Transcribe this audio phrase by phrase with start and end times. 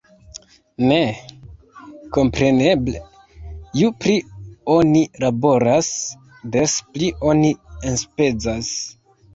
[0.91, 0.95] Ne.
[2.17, 3.03] Kompreneble,
[3.83, 4.17] ju pli
[4.79, 5.95] oni laboras,
[6.57, 7.57] des pli oni
[7.95, 8.77] enspezas